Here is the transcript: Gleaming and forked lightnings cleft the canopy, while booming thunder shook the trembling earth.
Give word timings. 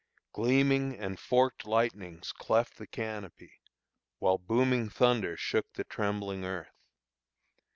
Gleaming 0.33 0.97
and 0.97 1.19
forked 1.19 1.63
lightnings 1.67 2.31
cleft 2.31 2.77
the 2.79 2.87
canopy, 2.87 3.61
while 4.17 4.39
booming 4.39 4.89
thunder 4.89 5.37
shook 5.37 5.71
the 5.73 5.83
trembling 5.83 6.43
earth. 6.43 6.73